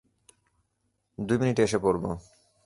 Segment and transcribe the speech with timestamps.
[1.17, 2.03] দুই মিনিটে এসে পড়ব।